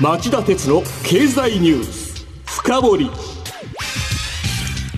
[0.00, 3.10] 町田鉄の経済ニュース深掘り。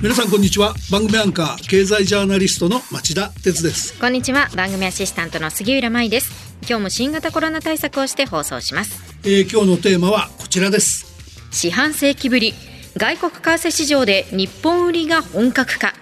[0.01, 0.75] 皆さんこんにちは。
[0.93, 3.99] 番組アンカー経済ジャーナリストの町田鉄です。
[3.99, 4.49] こんにちは。
[4.55, 6.55] 番組アシスタントの杉浦舞です。
[6.69, 11.05] 今日も新型コロナ対策をして放送します、えー、今日のテーマはこちらです。
[11.51, 12.55] 四半世紀ぶり。
[12.97, 15.95] 外国為替市場で日本売りが本格化。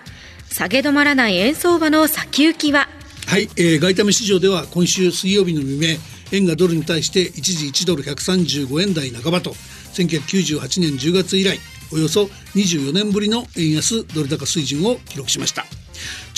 [0.51, 2.87] 下げ止まらない円相場の先行きは？
[3.27, 5.97] はい、えー、外為市場では今週水曜日の未明
[6.33, 9.51] 円がドルに対して一時1ドル135円台半ばと
[9.95, 11.59] 1998年10月以来
[11.93, 15.67] およそ24年ぶりの円安ドル高水準を記録しました。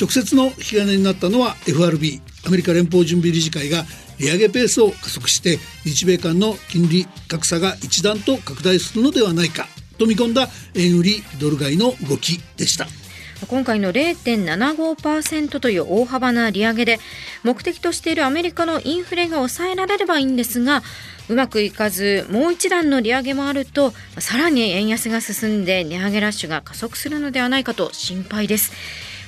[0.01, 3.85] 直接の引き金になったのは FRB アメリカ連邦準備理事会が
[4.19, 9.67] 利上げペースを加速して日米間の金利格差が一段と拡大するのではないか
[9.99, 13.02] と見込んだ円売りドル買いの動きでした。
[13.47, 16.99] 今回の0.75%という大幅な利上げで
[17.43, 20.83] 目的としているアメリカのインフレが抑えられればいいんですが
[21.29, 28.73] うまくいかずもう一段の利上げもあるとさらに円安が進んで値上げラッシュが加速するのではないかと心配です。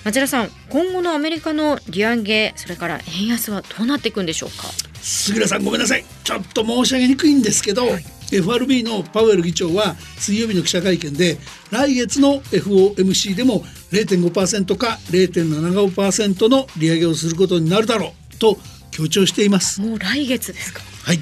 [0.05, 4.64] 町田さん今後のアメリカの利上げそれから円安はどうなっていくんでしょうか？
[5.00, 6.05] 杉浦さんごめんなさい。
[6.25, 11.39] ちょっと申し上げにくいんですけど、はい FRB のパウエル議長は水曜日の記者会見で
[11.70, 18.58] 来月の FOMC でも0.5%か0.75%の利上げをすることになるだろうと
[18.91, 19.81] 強調しています。
[19.81, 20.81] もう来月ですか？
[21.05, 21.19] はい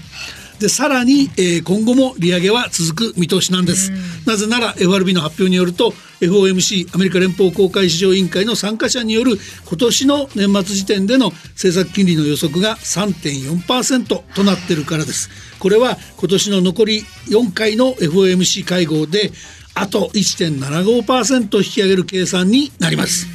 [0.60, 3.92] でさらに、えー、今後も利上げは続く見通しなんです。
[4.26, 15.30] なぜなら FRB の発表によると FOMC アメリカ連邦公開市場委員会の参加者による今年の年末時点での政策金利の予測が3.4%となっているからです。
[15.58, 19.32] これは今年の残り4回の FOMC 会合で
[19.74, 23.26] あと1.75%引き上げる計算になります。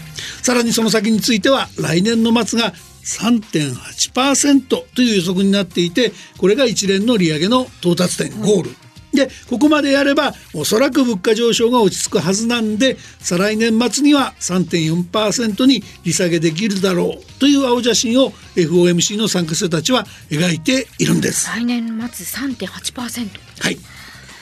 [0.42, 2.74] さらにその先については来年の末が
[3.08, 8.75] 3.8%という予測になっていてこれが一連の利上げの到達点ゴール。
[9.13, 21.47] でここまでやればおそらく物価上昇が落ち着くはずなんで再来年末には3.4%に利下げできるだろうという青写真を FOMC の参加者たちは描いているんです。
[21.47, 23.29] 来年末3.8%
[23.62, 23.78] はい。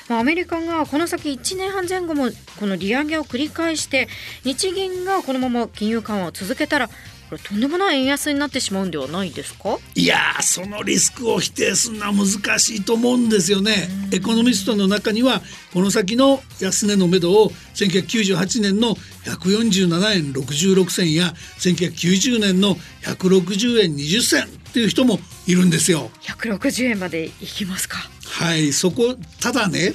[0.08, 4.08] アメリカがこの先1年半前後もこの利上げを繰り返して
[4.44, 6.90] 日銀がこのまま金融緩和を続けたら
[7.30, 9.78] これとんでもない円安になってしまうんではないですか？
[9.96, 13.90] いやそのリスクを否定するのは難しいと思うんですよね。
[14.12, 15.42] エコノミストの中には
[15.74, 26.12] この先の安値のめどを1998年の147円66銭や1990年の160円20銭っていう人もいるんですよ。
[26.22, 27.98] 160円までいきますか。
[28.28, 29.94] はいそこただね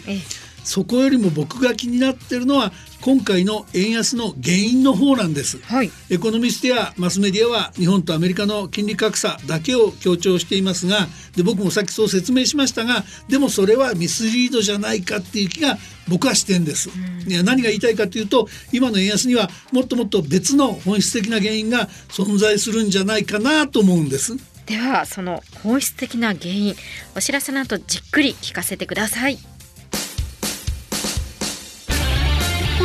[0.65, 2.73] そこよりも僕が気になってるのは
[3.03, 15.79] 今回の円安の原因の方なんです、はい、エコノミストやマスメディアは日本とアメリカの金利格差だけを強調していますがで僕もさっきそう説明しましたがでもそれはミスリードじゃないかっていう気が
[16.09, 16.91] 僕はしてんです、
[17.29, 24.37] いや何が言いたいかというと今の円安にはもっともっと別の本質的な原因が存在するんじゃないかなと思うんです。
[24.67, 26.75] ではその本質的な原因
[27.17, 29.39] お知らせの後じっくり聞かせてください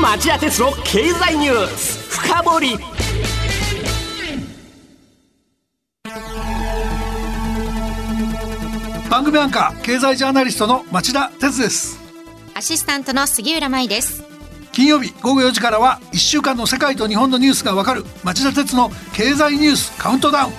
[0.06, 2.20] 町田鉄の経済ニュース。
[2.22, 2.78] 深掘り。
[9.10, 12.00] 番組アンカー経済ジャーナリストの町田鉄です。
[12.54, 14.24] アシスタントの杉浦舞です。
[14.74, 20.54] 金曜日午後4時からは1週間の世界と日本のニュースがわかる町田鉄の経済ニュースカウントダウン。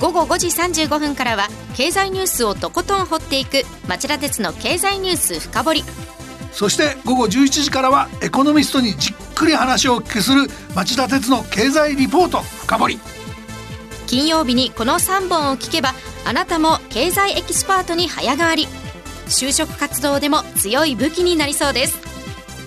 [0.00, 5.84] 午後5時35分からは経済ニュースをとことん掘っていく町田鉄の経済ニュース深掘り
[6.52, 13.00] そして午後11時からはエコノミストにじっくり話をお聞きする町田鉄の経済リポート深掘り。
[14.06, 15.92] 金曜日にこの3本を聞けば
[16.24, 18.66] あなたも経済エキスパートに早変わり。
[19.26, 21.98] 就職活動でも強い武器になりそうです。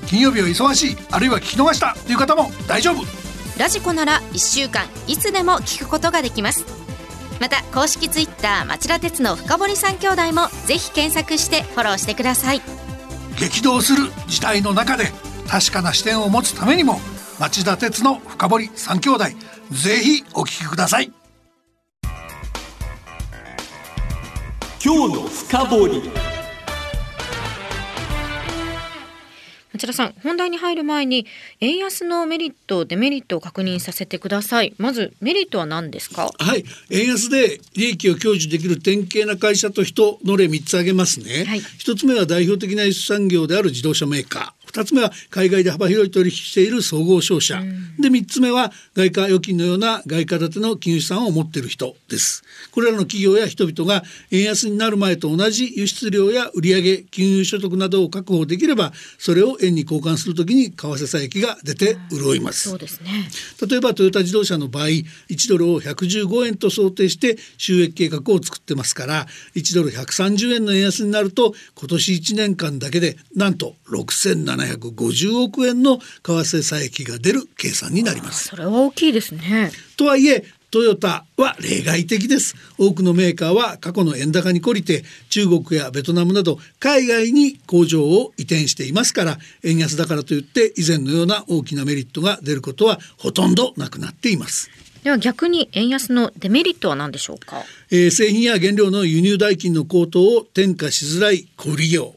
[0.07, 3.03] 金曜日は忙しいあるいは聞き逃したという方も大丈夫。
[3.57, 6.81] ラジコなら1週間いつでも聞くことができます。
[7.41, 12.61] また公式ツイッター町田鉄の深堀三兄弟もぜひ検索してフォローしてください
[13.41, 15.05] 激動する時代の中で
[15.47, 16.99] 確かな視点を持つためにも
[17.39, 19.23] 町田鉄の深堀三兄弟
[19.71, 21.11] ぜひお聞きください。
[24.83, 26.30] 今日の深堀。
[29.81, 31.25] 町田さん本題に入る前に
[31.59, 34.75] 円安のメリットデメリットを確認させてください。
[34.77, 36.29] まずメリットは何ですか？
[36.37, 36.63] はい。
[36.91, 52.43] 円安で利益を享受できる典型な会社と人の例3つ挙げますね、はい、1つ目は代表的な輸出産業である自動車メーカー2つ目は海外で幅広い取引している総合商社、うん、で3つ目は外貨預金のような外貨建ての金融資産を持っている人です。
[52.71, 63.29] これらの企業や人々が円安になる前と同じ輸出量や売上金融所得などを確保できればそれを円に交換するときに為替差益が出て潤います、そうですね。
[63.69, 73.75] 例えばトヨタ自動車の場合1ドルを115円と想定して収益計画を作ってますから1ドル130円の円安になると今年1年間だけでなんと
[74.65, 78.49] 6750億円の為替差益が出る計算になります。
[78.49, 79.71] それは大きいですね。
[79.97, 82.55] とはいえトヨタは例外的です。
[82.77, 94.71] 多くのメーカーは過去の円高に懲りて中国やベトナムなど海外に工場を移転していますから円安だからといって以前のような大きなメリットが出ることはほとんどなくなっています。
[95.03, 102.15] では逆に円安のデメリットは何でしょうか、えー、製品や原料の輸入代金の高騰を転嫁しづらい小売業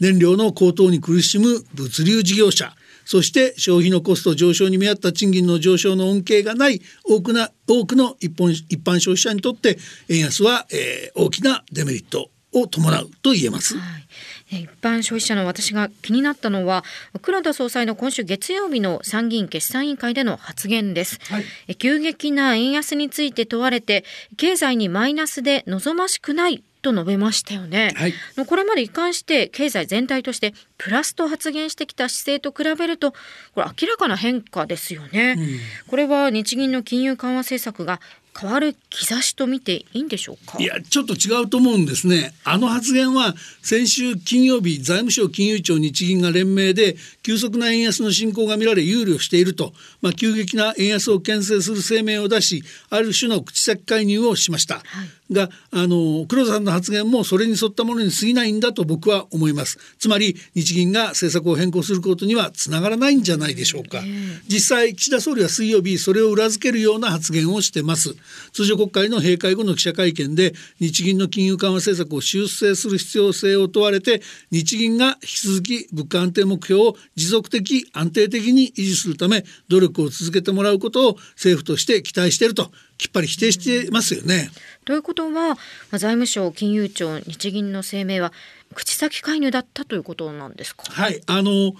[0.00, 2.74] 燃料の高騰に苦しむ物流事業者
[3.04, 13.76] そして消費のコスト上昇に見合った賃金の上昇の恩恵がない多くな多くの一本一般消費者にとって円安は、えー、大きなデメリットを伴うと言えます。
[13.76, 14.06] はい。
[14.50, 16.84] 一般消費者の私が気になったのは
[17.22, 21.38] 黒田総裁の今週月曜日の参議院決算委員会での発言です、は
[21.68, 24.04] い、急激な円安について問われて
[24.36, 28.14] 経済にマイナスで望ましくないと述べましたよね、はい、
[28.46, 35.46] これまで一貫して経済全体としてプラスと発言してきた姿勢と比べるとこれ明らかな変化ですよね、うん、
[35.88, 38.00] これは日銀の金融緩和政策が
[38.38, 40.56] 変わる兆しと見ていいんでしょうか？
[40.62, 42.32] いやちょっと違うと思うんですね。
[42.44, 46.94] あの発言は先週金曜日財務省金融庁日銀が連名で
[47.24, 54.84] 急速な円安の進行が見られ憂慮していると、まあ、急激な円安を牽制する声明を出しある種の口先介入をしました、はい、
[55.32, 59.78] があの黒田さんの発言もそれに沿ったものに過ぎないんだと僕は思います。
[59.98, 64.02] つまり日銀が政策を変更することにはつながらないんじゃないでしょうか。
[64.48, 68.14] 実際岸田総理は水曜日それを裏付けるような発言をしてます。
[68.52, 84.50] 通常国会の閉会後の記者会見で日銀の金融緩和政策を修正する必要性を問われて日銀が引き続き物価安定目標を持続的安定的に維持するため努力を続けてもらうことを政府として期待しているときっぱり否定してますよね。
[84.84, 85.56] ということは
[85.92, 88.30] 財務省金融庁日銀の声明は
[88.74, 90.84] 口先介入だったということなんですか？
[90.92, 91.72] はいあの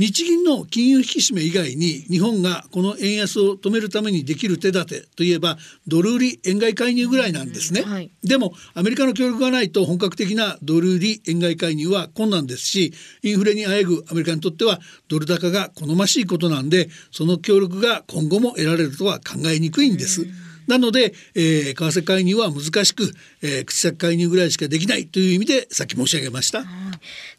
[0.00, 20.26] 日銀の金融引き締め以外に日本がこの円安を止めるためにできる手立てといえばドル売り円買い介入ぐらいなんですね、はい、でもアメリカの協力がないと本格的なドル売り円買い介入は困難ですしインフレにあえぐアメリカにとってはドル高が好ましいことなんでその協力が今後も得られるとは考えにくいんです。
[20.70, 23.10] なので、えー、為替介入は難しく、
[23.42, 26.64] えー、口先介入ぐらいしかできないという意味でさっき申し上げました。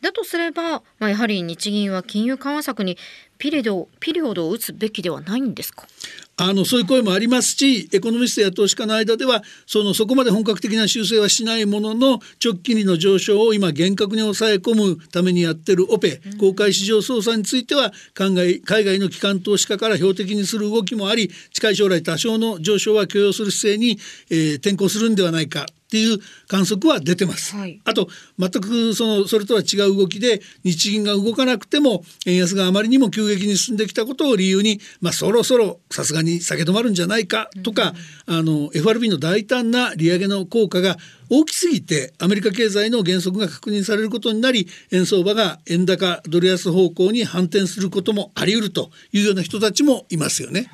[0.02, 2.98] だとすれば、まあ、やはり日銀は金融緩和策に
[3.38, 5.88] ピリオドピリオドを打つべきではないんですか？
[6.44, 24.00] あのそういう声もありますしエコノミストや投資家の間ではそのそこまで本格的な修正はしないものの直近利の上昇を今厳格に抑え込むためにやってるオペ公開市場操作については海外海外の機関投資家から標的にする動きもあり近い将来多少の上昇は許容する姿勢に、
[24.32, 27.54] えー、転向するんではないかっていう観測は出てます。
[27.54, 28.08] はい、あと
[28.40, 37.94] 全くそのそれとは違う動きで日銀が動かなくても円安があまりにも急激に進んできたことを理由に、まあ、そろそろさすがに下げ止まるんじゃないかとか、
[38.26, 40.96] うん、あの FRB の大胆な利上げの効果が
[41.30, 50.72] 大きすぎてアメリカ経済の減速が確認されることになり円相場が円高ドル安方向に反転することもあり得るというような人たちもいますよね。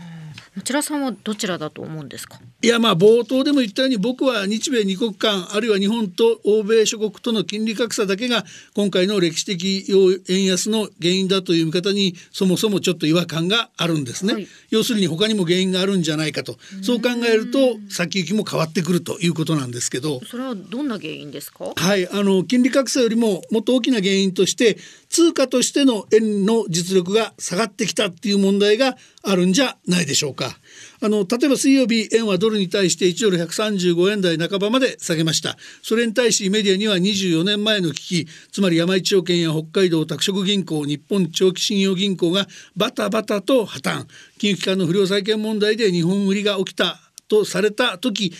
[0.56, 2.40] 町田さんはどちらだと思うんですか？
[2.64, 9.86] いやまあ冒頭でも言ったように僕は日米二国間あるいは日本と欧米諸国との金利格差だけが今回の歴史的
[10.28, 16.58] 円安の原因だという見方にそもそもちょっと違和感があるんですね、はい、要するに他にも原因があるんじゃないかと。
[16.82, 17.60] そう考えると
[17.90, 20.20] 先行きも変わってくるということなんですけど。
[20.26, 21.74] それはどんな原因ですか？
[21.76, 30.58] はいあの金利格差よりももっと大きな原因として通貨としての円の実力が下がってきたっていう問題があるんじゃないでしょうか。
[31.00, 35.58] あの例えば水曜日円はドルに対して1ドル135円台半ばまで下げました。
[35.82, 38.28] それに対しメディアには24年前の危機。
[38.52, 44.06] つまり山一証券や北海道拓殖銀行日本長期信用銀行がバタバタと破綻。
[44.38, 48.34] 金融機関の不良債権問題で日本売りが起きたとされた時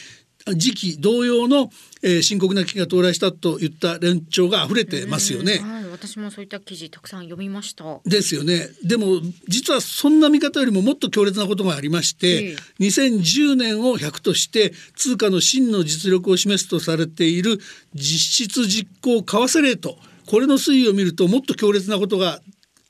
[0.56, 1.70] 時期同様の、
[2.04, 5.60] えー、深刻な危機が到来したといった連調が溢れてますよね。
[5.60, 8.00] はい、私もそういった記事たくさん読みました。
[8.06, 8.70] ですよね。
[8.84, 17.60] でも実はそんな見方よりももっと強烈なことがありまして、えー、2010年を100として通貨の真の実力を示すとされている
[17.94, 22.42] 実質実行為替レートこれの推移を見るともっと強烈なことが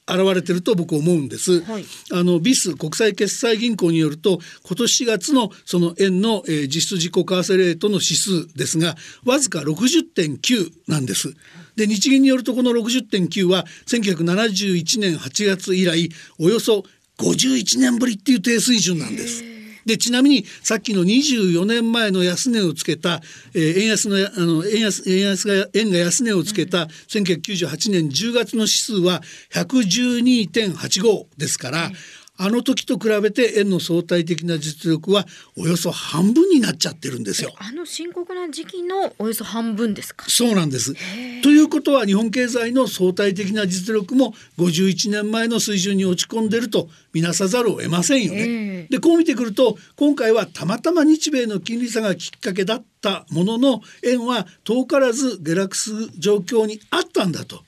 [0.09, 1.61] 現れてると僕思うんです。
[1.61, 8.95] はい、あのビス国際決済銀行によると今年4月のその円の、えー、実質自己為替レートの指数ですが
[9.25, 11.33] わずか60.9なんです。
[11.75, 16.09] で日銀によるとこの60.9は1971年8月以来
[16.39, 16.83] およそ
[17.19, 19.56] 51年ぶりっていう低水準なんです。
[19.87, 23.21] でちなみにさっきの24年前の安値をつけた、
[23.55, 29.21] えー、円安のあの円安円安が円が安値をつけた1998年10月の指数は
[29.53, 31.89] 112.85ですから、
[32.37, 35.25] あの時と比べて円の相対的な実力は
[35.57, 37.53] およそ半分になっちゃってるんですよ。
[37.57, 40.25] あの深刻な時期のおよそ半分ですか？
[40.29, 40.93] そうなんです。
[41.41, 48.87] ということは日本経済の相対的な実力も51年前の水準に落ち込んでると見なさざるを得ませんよね。
[48.89, 57.63] でこう見てくると今回はたまたま日米の金利差がきっかけだったものの円は遠からず下落する状況にあったんだと。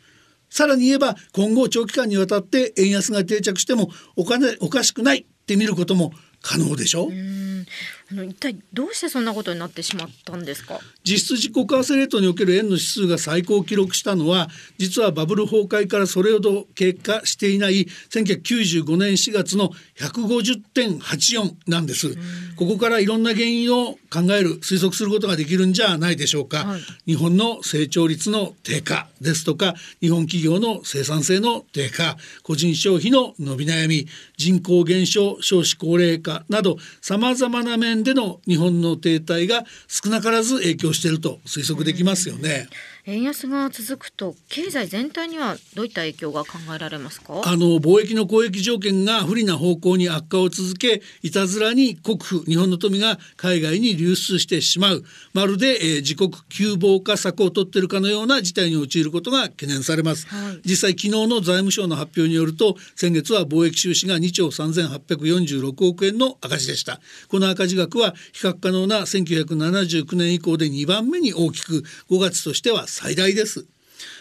[0.50, 7.08] さらに言えば今後長期間にわたって円安が定着してもお金おかしくないって見ることも可能でしょ？
[7.08, 7.66] うん。
[8.12, 10.80] 一体どうしてそんなことになってしまったんですか？
[11.04, 22.16] 実質実効為替レートにおける円の指数が最高を記録したのは実はバブル崩壊からそれほど経過していない1995年4月の150.84なんです。
[22.56, 26.66] ここからいろんな原因を考える推測することができるんじゃないでしょうか。
[26.66, 42.70] はい、日本の成長率の低下ですとか日本企業の生産性の低下個人消費の伸び悩み人口減少少子高齢化などさまざまな面での日本の停滞が少なからず影響していると推測できますよね。
[43.06, 47.42] 円安が続くと経済全体にはどういった影響が考えられますか？
[47.44, 55.04] あの貿易の交易条件が不利な方向に悪化を続けいたずらに国府日本の富が海外に流出してしまう。
[55.34, 67.02] まるで、えー、自国窮乏化策を取っているかのような事態に陥ることが懸念されます、はい、実際昨日の財務省の発表によると先月は貿易収支が2兆3846億円の赤字でした。
[67.30, 73.66] この赤字額は比較可能な1979年以降で2番目に大きく5月としては最大です。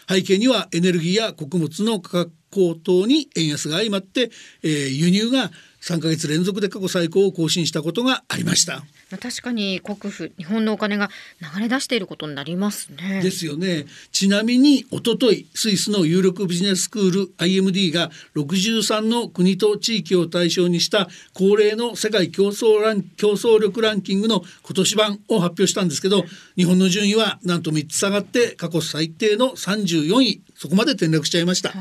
[0.09, 4.31] 背景にはエネルギーや穀物の価格高騰に円安が相まって、
[4.63, 5.51] えー、輸入が
[5.83, 8.83] 3ヶ月連続で過去最高を更新したことがありました。
[9.17, 11.09] 確かに国府日本のお金が
[11.55, 13.23] 流れ出していることになりますね。
[13.23, 13.87] ですよね。
[14.13, 26.25] ちなみに一昨日スイスの有力ビジネススクール IMD が63の国と地域を対象にした恒例の世界競争ラン競争力ランキングの今年版を発表したんですけど
[26.57, 31.73] 日本の順位はなんと3つ下がって過去最低の34位そこまで転落しちゃいました、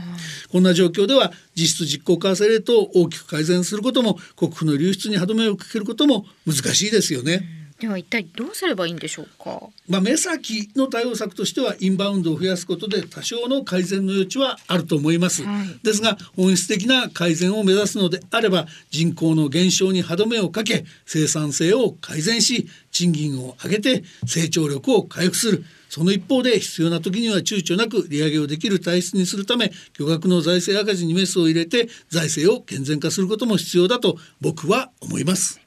[0.52, 7.54] こんな状況では実質実効為替レートを大きく改善することも国府の流出に歯止めをかけることも難しいですよね。
[7.80, 9.62] では一体どうすればいいんでしょうか？
[9.88, 15.44] まあ目先の対応策としてはインバウンドを増やすことで多少の改善の余地はあると思います。
[15.44, 25.64] はい、ですが本質的な改善を目指すのであれば人口の減少に歯止めをかけ生産性を改善し賃金を上げて成長力を回復する。
[25.88, 35.62] その一方で必要な時には躊躇なく利上げをできる体質にするため巨額の財政赤字にメスを入れて財政を健全化することも必要だと僕は思います。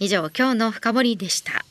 [0.00, 1.64] 以上今日の深掘りでした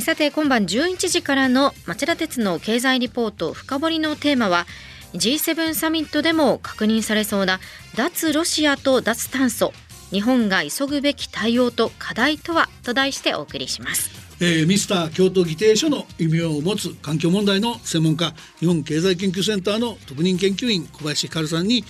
[0.00, 4.66] さて今晩11時からの町田鉄の経済リポート深掘りのテーマは
[5.14, 7.60] G7 サミットでも確認されそうな
[7.96, 9.72] 脱ロシアと脱炭素
[10.10, 14.10] 日本が急ぐべき対応と課題とはと題してお送りします。
[14.40, 21.84] えー、ミスター京都議定書の異名を持つ環境問題の専門家日本経済研究センターの特任研究員小林光さんに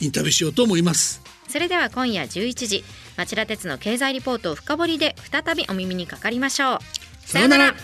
[0.00, 2.84] インタビューしようと思いますそれでは今夜11時
[3.16, 6.78] 町田鉄の経済リポートを深掘りで再びお耳にかかりましょう。
[7.26, 7.74] さようなら。